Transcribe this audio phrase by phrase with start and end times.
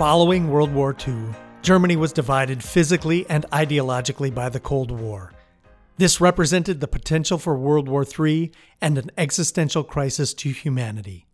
[0.00, 1.26] Following World War II,
[1.60, 5.34] Germany was divided physically and ideologically by the Cold War.
[5.98, 8.50] This represented the potential for World War III
[8.80, 11.26] and an existential crisis to humanity.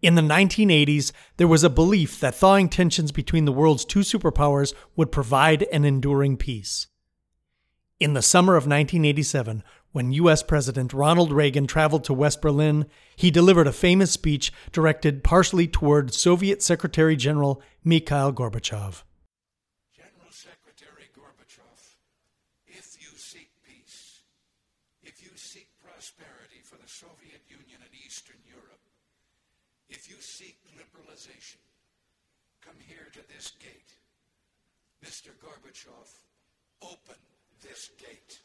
[0.00, 4.72] In the 1980s, there was a belief that thawing tensions between the world's two superpowers
[4.96, 6.86] would provide an enduring peace.
[8.02, 9.62] In the summer of 1987,
[9.92, 10.42] when U.S.
[10.42, 16.12] President Ronald Reagan traveled to West Berlin, he delivered a famous speech directed partially toward
[16.12, 19.04] Soviet Secretary General Mikhail Gorbachev.
[19.94, 21.78] General Secretary Gorbachev,
[22.66, 24.22] if you seek peace,
[25.04, 28.82] if you seek prosperity for the Soviet Union and Eastern Europe,
[29.88, 31.62] if you seek liberalization,
[32.66, 33.94] come here to this gate.
[35.06, 35.30] Mr.
[35.38, 36.10] Gorbachev,
[36.82, 37.14] open
[37.62, 38.38] this gate.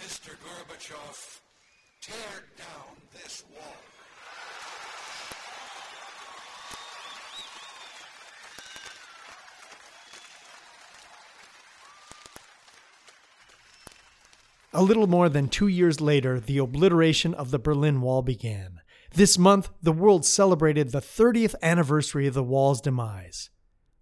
[0.00, 0.30] Mr.
[0.42, 1.40] Gorbachev,
[2.00, 2.16] tear
[2.56, 3.76] down this wall.
[14.74, 18.80] A little more than two years later, the obliteration of the Berlin Wall began.
[19.14, 23.50] This month, the world celebrated the 30th anniversary of the wall's demise.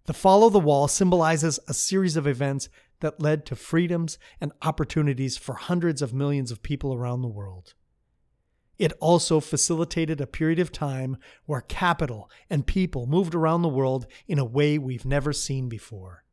[0.05, 2.69] The fall of the wall symbolizes a series of events
[3.01, 7.73] that led to freedoms and opportunities for hundreds of millions of people around the world.
[8.79, 14.07] It also facilitated a period of time where capital and people moved around the world
[14.25, 16.23] in a way we've never seen before.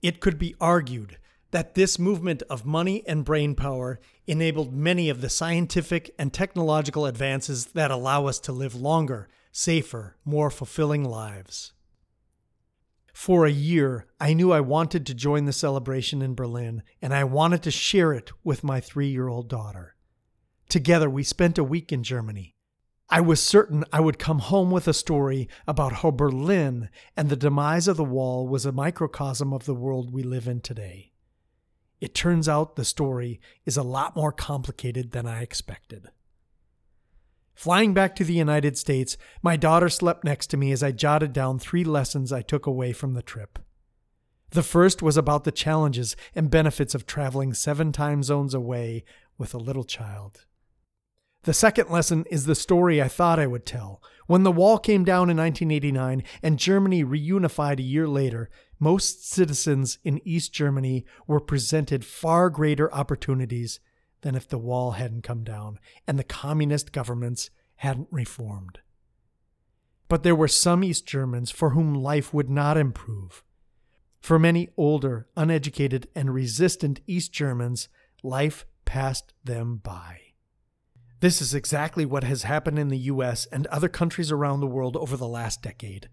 [0.00, 1.18] It could be argued
[1.50, 7.06] that this movement of money and brain power enabled many of the scientific and technological
[7.06, 11.72] advances that allow us to live longer, safer, more fulfilling lives.
[13.12, 17.24] For a year, I knew I wanted to join the celebration in Berlin, and I
[17.24, 19.96] wanted to share it with my three year old daughter.
[20.68, 22.54] Together, we spent a week in Germany.
[23.12, 27.34] I was certain I would come home with a story about how Berlin and the
[27.36, 31.10] demise of the wall was a microcosm of the world we live in today.
[32.00, 36.08] It turns out the story is a lot more complicated than I expected.
[37.54, 41.34] Flying back to the United States, my daughter slept next to me as I jotted
[41.34, 43.58] down three lessons I took away from the trip.
[44.52, 49.04] The first was about the challenges and benefits of traveling seven time zones away
[49.36, 50.46] with a little child.
[51.42, 54.02] The second lesson is the story I thought I would tell.
[54.26, 58.50] When the wall came down in 1989 and Germany reunified a year later,
[58.80, 63.78] most citizens in East Germany were presented far greater opportunities
[64.22, 68.80] than if the wall hadn't come down and the communist governments hadn't reformed.
[70.08, 73.44] But there were some East Germans for whom life would not improve.
[74.20, 77.88] For many older, uneducated, and resistant East Germans,
[78.22, 80.20] life passed them by.
[81.20, 84.96] This is exactly what has happened in the US and other countries around the world
[84.96, 86.08] over the last decade.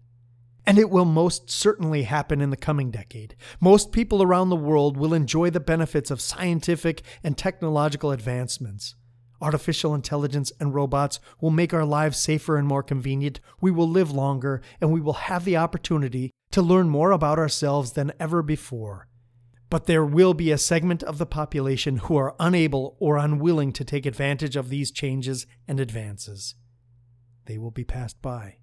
[0.68, 3.34] And it will most certainly happen in the coming decade.
[3.58, 8.94] Most people around the world will enjoy the benefits of scientific and technological advancements.
[9.40, 13.40] Artificial intelligence and robots will make our lives safer and more convenient.
[13.62, 17.92] We will live longer, and we will have the opportunity to learn more about ourselves
[17.92, 19.08] than ever before.
[19.70, 23.84] But there will be a segment of the population who are unable or unwilling to
[23.84, 26.56] take advantage of these changes and advances.
[27.46, 28.58] They will be passed by.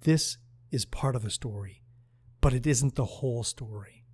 [0.00, 0.38] This
[0.70, 1.82] is part of the story,
[2.40, 4.04] but it isn't the whole story.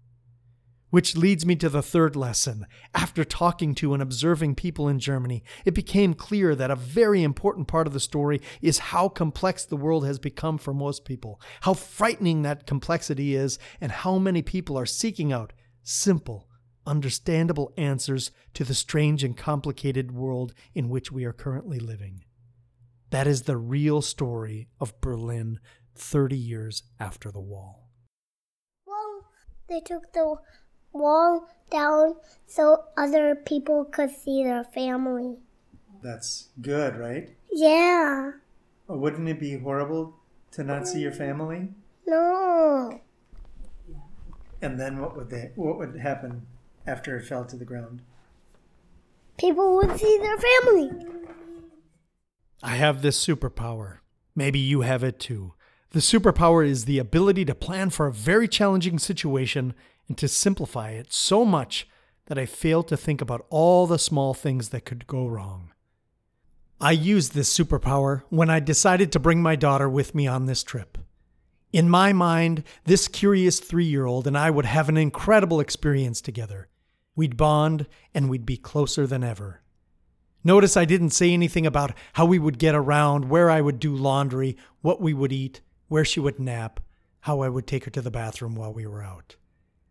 [0.90, 2.66] Which leads me to the third lesson.
[2.94, 7.66] After talking to and observing people in Germany, it became clear that a very important
[7.66, 11.72] part of the story is how complex the world has become for most people, how
[11.72, 16.46] frightening that complexity is, and how many people are seeking out simple,
[16.86, 22.22] understandable answers to the strange and complicated world in which we are currently living.
[23.08, 25.58] That is the real story of Berlin
[25.94, 27.88] 30 years after the wall.
[28.86, 29.26] Well,
[29.68, 30.36] they took the
[30.92, 32.16] wall down
[32.46, 35.36] so other people could see their family.
[36.02, 37.30] That's good, right?
[37.50, 38.32] Yeah.
[38.88, 40.16] Wouldn't it be horrible
[40.52, 41.68] to not see your family?
[42.06, 43.00] No.
[44.60, 46.46] And then what would they what would happen
[46.86, 48.02] after it fell to the ground?
[49.38, 50.90] People would see their family.
[52.62, 53.98] I have this superpower.
[54.36, 55.54] Maybe you have it too.
[55.92, 59.74] The superpower is the ability to plan for a very challenging situation
[60.08, 61.86] and to simplify it so much
[62.26, 65.72] that I fail to think about all the small things that could go wrong.
[66.80, 70.62] I used this superpower when I decided to bring my daughter with me on this
[70.62, 70.96] trip.
[71.74, 76.22] In my mind, this curious three year old and I would have an incredible experience
[76.22, 76.68] together.
[77.14, 79.60] We'd bond and we'd be closer than ever.
[80.42, 83.94] Notice I didn't say anything about how we would get around, where I would do
[83.94, 85.60] laundry, what we would eat,
[85.92, 86.80] where she would nap,
[87.20, 89.36] how I would take her to the bathroom while we were out.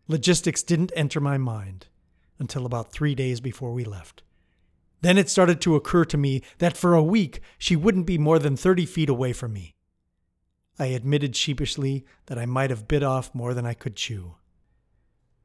[0.08, 1.86] Logistics didn't enter my mind
[2.40, 4.24] until about three days before we left.
[5.00, 8.40] Then it started to occur to me that for a week she wouldn't be more
[8.40, 9.76] than 30 feet away from me.
[10.76, 14.34] I admitted sheepishly that I might have bit off more than I could chew.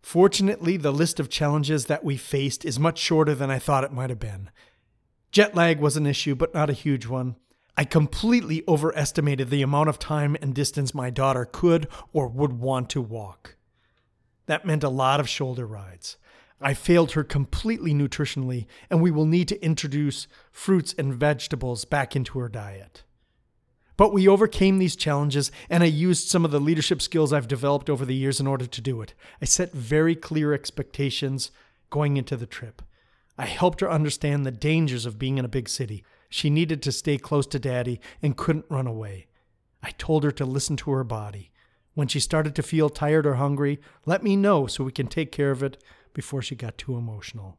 [0.02, 3.94] Fortunately, the list of challenges that we faced is much shorter than I thought it
[3.94, 4.50] might have been.
[5.32, 7.36] Jet lag was an issue, but not a huge one.
[7.80, 12.90] I completely overestimated the amount of time and distance my daughter could or would want
[12.90, 13.56] to walk.
[14.48, 16.18] That meant a lot of shoulder rides.
[16.60, 22.16] I failed her completely nutritionally, and we will need to introduce fruits and vegetables back
[22.16, 23.04] into her diet.
[23.96, 27.92] But we overcame these challenges, and I used some of the leadership skills I've developed
[27.92, 29.14] over the years in order to do it.
[29.40, 31.52] I set very clear expectations
[31.92, 32.82] going into the trip.
[33.38, 36.04] I helped her understand the dangers of being in a big city.
[36.30, 39.28] She needed to stay close to daddy and couldn't run away.
[39.82, 41.52] I told her to listen to her body.
[41.94, 45.32] When she started to feel tired or hungry, let me know so we can take
[45.32, 45.82] care of it
[46.14, 47.58] before she got too emotional.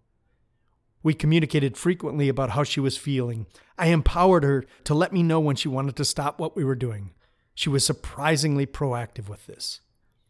[1.03, 3.47] We communicated frequently about how she was feeling.
[3.79, 6.75] I empowered her to let me know when she wanted to stop what we were
[6.75, 7.15] doing.
[7.55, 9.81] She was surprisingly proactive with this.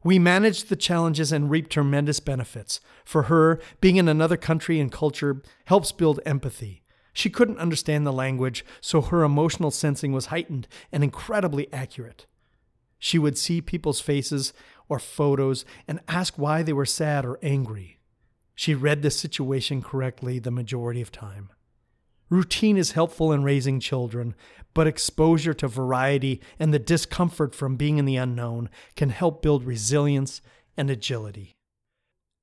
[0.05, 2.81] We managed the challenges and reaped tremendous benefits.
[3.05, 6.83] For her, being in another country and culture helps build empathy.
[7.19, 12.27] She couldn't understand the language, so her emotional sensing was heightened and incredibly accurate.
[12.97, 14.53] She would see people's faces
[14.89, 17.99] or photos and ask why they were sad or angry.
[18.55, 21.51] She read the situation correctly the majority of time.
[22.31, 24.37] Routine is helpful in raising children,
[24.73, 29.65] but exposure to variety and the discomfort from being in the unknown can help build
[29.65, 30.41] resilience
[30.77, 31.57] and agility.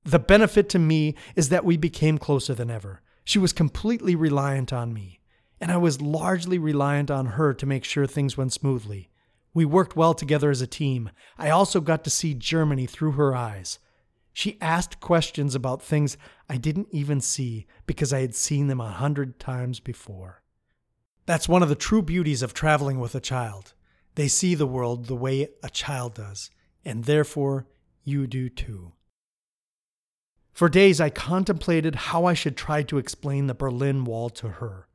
[0.03, 3.01] The benefit to me is that we became closer than ever.
[3.25, 5.19] She was completely reliant on me,
[5.59, 9.09] and I was largely reliant on her to make sure things went smoothly.
[9.51, 11.09] We worked well together as a team.
[11.37, 13.79] I also got to see Germany through her eyes.
[14.31, 16.17] She asked questions about things
[16.47, 20.43] I didn't even see because I had seen them a hundred times before.
[21.25, 23.73] That's one of the true beauties of traveling with a child.
[24.13, 26.51] They see the world the way a child does,
[26.83, 27.65] and therefore
[28.03, 28.91] you do too.
[30.55, 34.87] For days I contemplated how I should try to explain the Berlin Wall to her.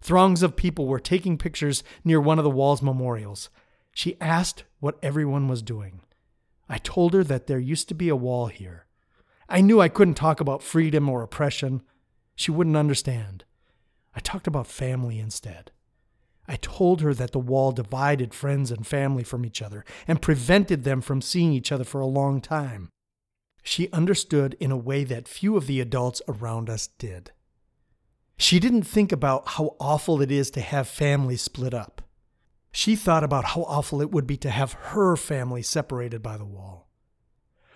[0.00, 3.48] Throngs of people were taking pictures near one of the wall's memorials.
[3.92, 6.00] She asked what everyone was doing.
[6.68, 8.86] I told her that there used to be a wall here.
[9.48, 11.82] I knew I couldn't talk about freedom or oppression.
[12.34, 13.44] She wouldn't understand.
[14.16, 15.70] I talked about family instead.
[16.48, 20.82] I told her that the wall divided friends and family from each other and prevented
[20.82, 22.90] them from seeing each other for a long time.
[23.62, 27.32] She understood in a way that few of the adults around us did.
[28.36, 32.02] She didn't think about how awful it is to have families split up.
[32.70, 36.44] She thought about how awful it would be to have her family separated by the
[36.44, 36.88] wall.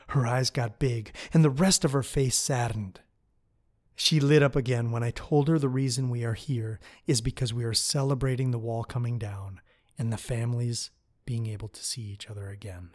[0.09, 3.01] Her eyes got big, and the rest of her face saddened.
[3.95, 7.53] She lit up again when I told her the reason we are here is because
[7.53, 9.61] we are celebrating the wall coming down
[9.99, 10.91] and the families
[11.25, 12.91] being able to see each other again.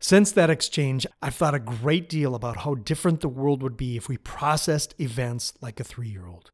[0.00, 3.96] Since that exchange, I've thought a great deal about how different the world would be
[3.96, 6.52] if we processed events like a three year old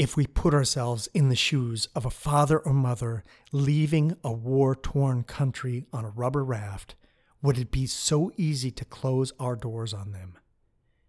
[0.00, 4.74] if we put ourselves in the shoes of a father or mother leaving a war
[4.74, 6.94] torn country on a rubber raft,
[7.42, 10.38] would it be so easy to close our doors on them?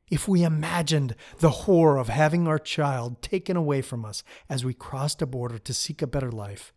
[0.09, 4.73] If we imagined the horror of having our child taken away from us as we
[4.73, 6.73] crossed a border to seek a better life,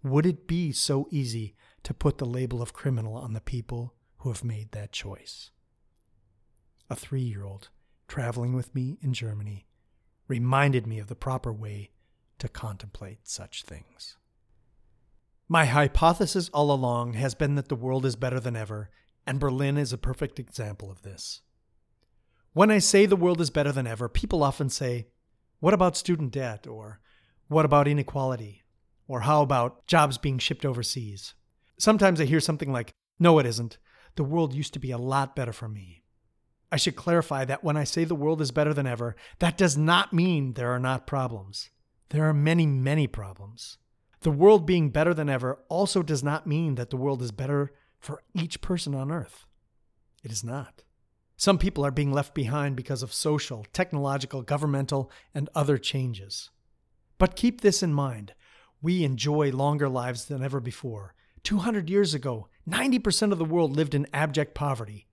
[0.00, 4.30] would it be so easy to put the label of criminal on the people who
[4.30, 5.50] have made that choice?
[6.90, 7.68] A three year old
[8.08, 9.66] traveling with me in Germany
[10.26, 11.90] reminded me of the proper way
[12.38, 14.16] to contemplate such things.
[15.48, 18.90] My hypothesis all along has been that the world is better than ever,
[19.26, 21.40] and Berlin is a perfect example of this.
[22.52, 25.08] When I say the world is better than ever, people often say,
[25.60, 26.66] What about student debt?
[26.66, 27.00] Or
[27.48, 28.62] what about inequality?
[29.06, 31.34] Or how about jobs being shipped overseas?
[31.78, 33.78] Sometimes I hear something like, No, it isn't.
[34.16, 36.02] The world used to be a lot better for me.
[36.70, 39.76] I should clarify that when I say the world is better than ever, that does
[39.76, 41.70] not mean there are not problems.
[42.10, 43.78] There are many, many problems.
[44.20, 47.72] The world being better than ever also does not mean that the world is better
[48.00, 49.46] for each person on earth.
[50.24, 50.82] It is not.
[51.36, 56.50] Some people are being left behind because of social, technological, governmental, and other changes.
[57.16, 58.34] But keep this in mind
[58.80, 61.14] we enjoy longer lives than ever before.
[61.42, 65.06] 200 years ago, 90% of the world lived in abject poverty.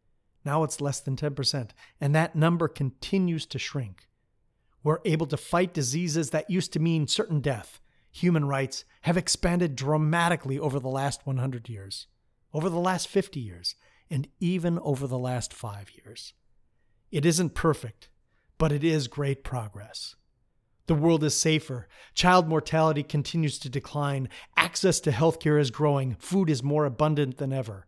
[0.43, 4.07] Now it's less than 10%, and that number continues to shrink.
[4.83, 7.81] We're able to fight diseases that used to mean certain death.
[8.11, 12.07] Human rights have expanded dramatically over the last 100 years,
[12.53, 13.75] over the last 50 years,
[14.09, 16.33] and even over the last five years.
[17.11, 18.09] It isn't perfect,
[18.57, 20.15] but it is great progress.
[20.87, 21.87] The world is safer.
[22.13, 24.29] Child mortality continues to decline.
[24.55, 26.15] Access to healthcare is growing.
[26.19, 27.87] Food is more abundant than ever.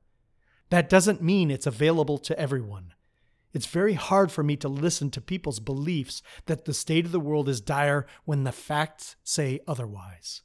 [0.70, 2.94] That doesn't mean it's available to everyone.
[3.54, 7.20] It's very hard for me to listen to people's beliefs that the state of the
[7.20, 10.42] world is dire when the facts say otherwise.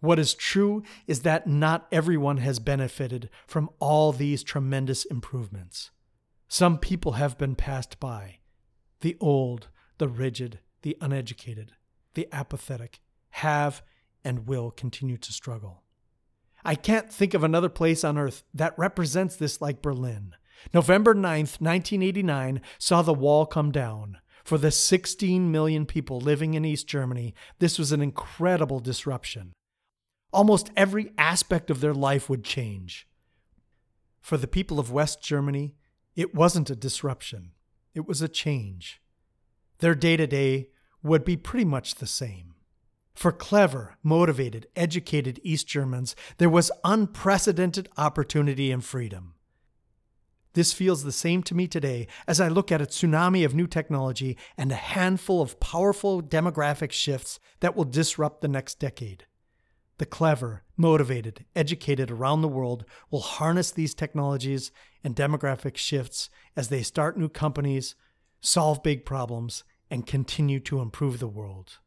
[0.00, 5.90] What is true is that not everyone has benefited from all these tremendous improvements.
[6.48, 8.38] Some people have been passed by
[9.00, 11.72] the old, the rigid, the uneducated,
[12.12, 13.00] the apathetic
[13.30, 13.82] have
[14.22, 15.82] and will continue to struggle.
[16.64, 20.36] I can't think of another place on earth that represents this like Berlin.
[20.72, 24.18] November 9th, 1989 saw the wall come down.
[24.44, 29.54] For the 16 million people living in East Germany, this was an incredible disruption.
[30.34, 33.08] Almost every aspect of their life would change.
[34.20, 35.76] For the people of West Germany,
[36.14, 37.52] it wasn't a disruption,
[37.94, 39.00] it was a change.
[39.78, 40.68] Their day to day
[41.04, 42.54] would be pretty much the same.
[43.14, 49.34] For clever, motivated, educated East Germans, there was unprecedented opportunity and freedom.
[50.54, 53.66] This feels the same to me today as I look at a tsunami of new
[53.66, 59.26] technology and a handful of powerful demographic shifts that will disrupt the next decade.
[59.98, 64.72] The clever, motivated, educated around the world will harness these technologies
[65.04, 67.94] and demographic shifts as they start new companies,
[68.40, 71.78] solve big problems, and continue to improve the world.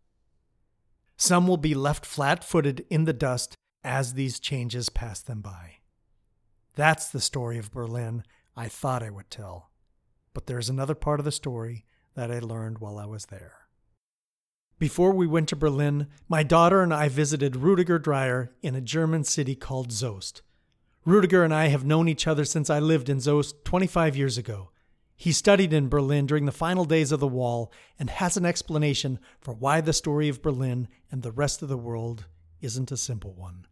[1.17, 5.77] Some will be left flat footed in the dust as these changes pass them by.
[6.75, 8.23] That's the story of Berlin
[8.55, 9.71] I thought I would tell.
[10.33, 13.67] But there's another part of the story that I learned while I was there.
[14.79, 19.23] Before we went to Berlin, my daughter and I visited Rudiger Dreyer in a German
[19.23, 20.43] city called Soest.
[21.03, 24.69] Rudiger and I have known each other since I lived in Soest 25 years ago,
[25.19, 29.17] he studied in Berlin during the final days of the wall and has an explanation
[29.41, 32.27] for why the story of Berlin and the rest of the world
[32.62, 33.65] isn't a simple one.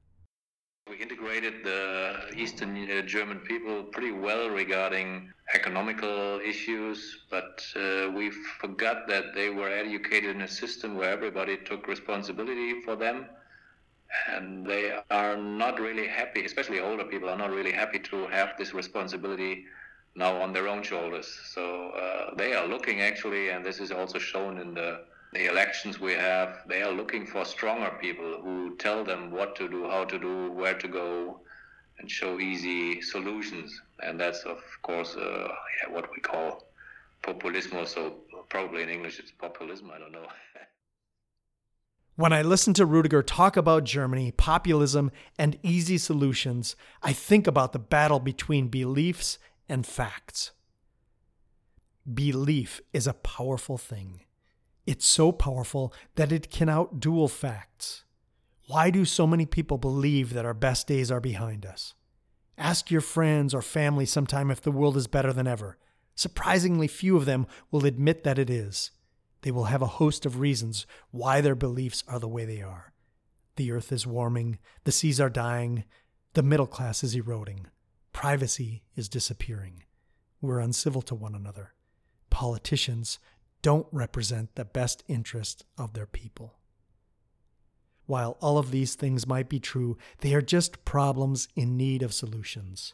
[0.90, 8.32] We integrated the Eastern uh, German people pretty well regarding economical issues, but uh, we
[8.60, 13.28] forgot that they were educated in a system where everybody took responsibility for them.
[14.30, 18.54] And they are not really happy, especially older people are not really happy to have
[18.58, 19.66] this responsibility
[20.16, 21.28] now on their own shoulders.
[21.46, 25.02] So uh, they are looking actually, and this is also shown in the,
[25.34, 29.68] the elections we have, they are looking for stronger people who tell them what to
[29.68, 31.42] do, how to do, where to go,
[32.00, 33.82] and show easy solutions.
[34.02, 36.64] And that's, of course, uh, yeah, what we call
[37.22, 37.86] populism.
[37.86, 38.16] So
[38.50, 40.28] probably in English it's populism, I don't know.
[42.18, 47.74] When I listen to Rudiger talk about Germany, populism, and easy solutions, I think about
[47.74, 50.52] the battle between beliefs and facts.
[52.12, 54.22] Belief is a powerful thing.
[54.86, 58.04] It's so powerful that it can outduel facts.
[58.68, 61.94] Why do so many people believe that our best days are behind us?
[62.58, 65.78] Ask your friends or family sometime if the world is better than ever.
[66.16, 68.92] Surprisingly few of them will admit that it is.
[69.42, 72.94] They will have a host of reasons why their beliefs are the way they are.
[73.58, 75.84] The earth is warming, the seas are dying,
[76.34, 77.68] the middle class is eroding.
[78.16, 79.84] Privacy is disappearing.
[80.40, 81.74] We're uncivil to one another.
[82.30, 83.20] Politicians
[83.62, 86.56] don't represent the best interest of their people.
[88.06, 92.14] While all of these things might be true, they are just problems in need of
[92.14, 92.94] solutions.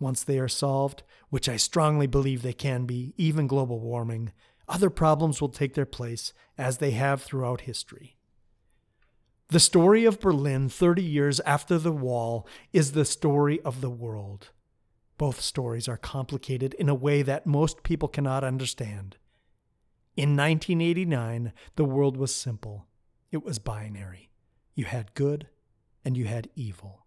[0.00, 4.32] Once they are solved, which I strongly believe they can be, even global warming,
[4.66, 8.15] other problems will take their place as they have throughout history.
[9.48, 14.50] The story of Berlin 30 years after the wall is the story of the world.
[15.18, 19.18] Both stories are complicated in a way that most people cannot understand.
[20.16, 22.86] In 1989, the world was simple.
[23.30, 24.30] It was binary.
[24.74, 25.46] You had good
[26.04, 27.06] and you had evil.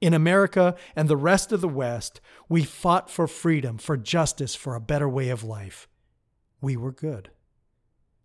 [0.00, 4.74] In America and the rest of the West, we fought for freedom, for justice, for
[4.74, 5.86] a better way of life.
[6.62, 7.30] We were good.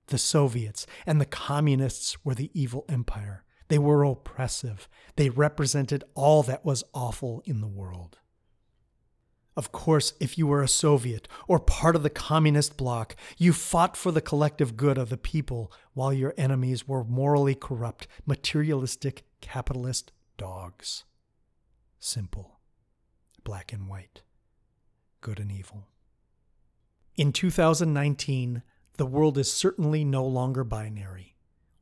[0.08, 3.44] The Soviets and the communists were the evil empire.
[3.70, 4.88] They were oppressive.
[5.16, 8.18] They represented all that was awful in the world.
[9.56, 13.96] Of course, if you were a Soviet or part of the communist bloc, you fought
[13.96, 20.12] for the collective good of the people while your enemies were morally corrupt, materialistic, capitalist
[20.38, 21.04] dogs.
[22.00, 22.60] simple
[23.44, 24.22] black and white,
[25.22, 25.88] good and evil.
[27.16, 28.64] In 2019,
[28.98, 31.36] the world is certainly no longer binary.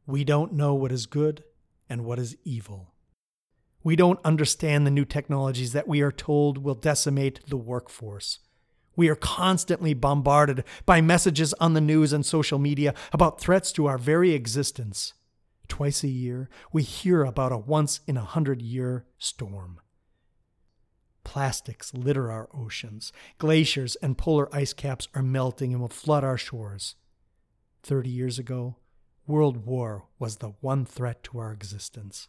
[0.06, 1.44] We don't know what is good
[1.90, 2.94] and what is evil.
[3.84, 8.40] We don't understand the new technologies that we are told will decimate the workforce.
[8.96, 13.88] We are constantly bombarded by messages on the news and social media about threats to
[13.88, 15.14] our very existence.
[15.68, 19.80] Twice a year, we hear about a once in a hundred year storm.
[21.24, 23.14] Plastics litter our oceans.
[23.38, 26.96] Glaciers and polar ice caps are melting and will flood our shores.
[27.84, 28.78] Thirty years ago,
[29.28, 32.28] world war was the one threat to our existence.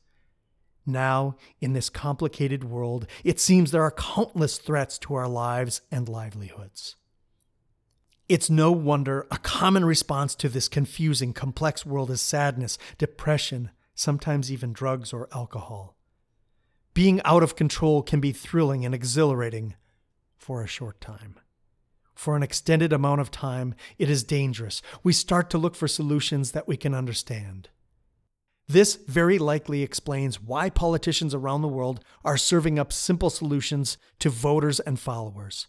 [0.85, 6.09] Now, in this complicated world, it seems there are countless threats to our lives and
[6.09, 6.97] livelihoods.
[8.29, 14.51] It's no wonder a common response to this confusing, complex world is sadness, depression, sometimes
[14.51, 15.97] even drugs or alcohol.
[16.95, 19.75] Being out of control can be thrilling and exhilarating
[20.37, 21.39] for a short time.
[22.15, 24.83] For an extended amount of time, it is dangerous.
[25.03, 27.71] We start to look for solutions that we can understand.
[28.69, 34.31] This very likely explains why politicians around the world are serving up simple solutions to
[34.31, 35.67] voters and followers.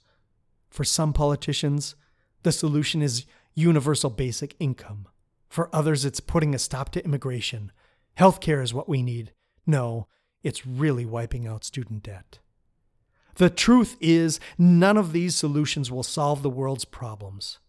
[0.69, 1.95] For some politicians,
[2.43, 3.25] the solution is
[3.55, 5.07] universal basic income.
[5.47, 7.71] For others, it's putting a stop to immigration.
[8.17, 9.33] Healthcare is what we need.
[9.65, 10.07] No,
[10.43, 12.39] it's really wiping out student debt.
[13.35, 17.59] The truth is, none of these solutions will solve the world's problems.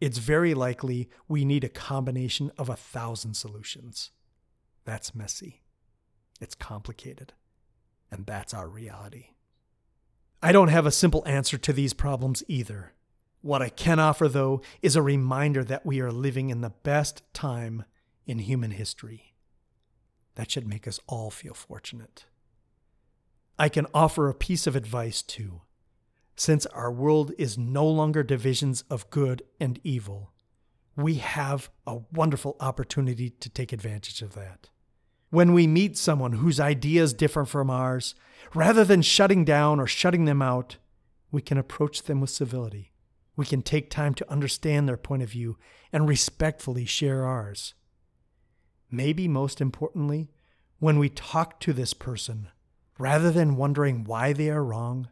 [0.00, 4.10] It's very likely we need a combination of a thousand solutions.
[4.84, 5.62] That's messy.
[6.40, 7.32] It's complicated.
[8.10, 9.28] And that's our reality.
[10.42, 12.92] I don't have a simple answer to these problems either.
[13.42, 17.22] What I can offer, though, is a reminder that we are living in the best
[17.32, 17.84] time
[18.26, 19.29] in human history.
[20.34, 22.26] That should make us all feel fortunate.
[23.58, 25.62] I can offer a piece of advice too.
[26.36, 30.32] Since our world is no longer divisions of good and evil,
[30.96, 34.70] we have a wonderful opportunity to take advantage of that
[35.30, 38.14] when we meet someone whose ideas differ from ours,
[38.52, 40.76] rather than shutting down or shutting them out,
[41.30, 42.92] we can approach them with civility.
[43.36, 45.56] We can take time to understand their point of view
[45.92, 47.74] and respectfully share ours.
[48.90, 50.30] Maybe most importantly,
[50.78, 52.48] when we talk to this person,
[52.98, 55.08] rather than wondering why they are wrong,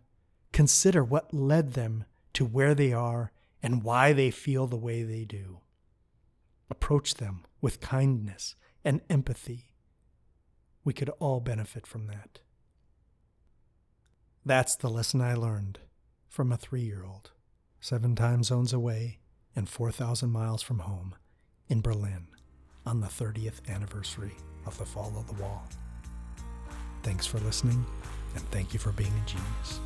[0.52, 5.24] consider what led them to where they are and why they feel the way they
[5.24, 5.60] do.
[6.70, 9.68] Approach them with kindness and empathy
[10.88, 12.38] we could all benefit from that.
[14.42, 15.80] That's the lesson I learned
[16.28, 17.32] from a three year old,
[17.78, 19.18] seven time zones away
[19.54, 21.14] and 4,000 miles from home
[21.68, 22.28] in Berlin
[22.88, 24.32] on the 30th anniversary
[24.64, 25.62] of the fall of the wall.
[27.02, 27.84] Thanks for listening,
[28.34, 29.80] and thank you for being a genius.